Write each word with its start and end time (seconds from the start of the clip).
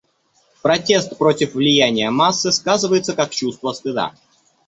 Протест 0.63 1.15
против 1.19 1.53
влияния 1.53 2.09
массы 2.09 2.51
сказывается 2.51 3.13
как 3.13 3.29
чувство 3.29 3.71
стыда. 3.71 4.15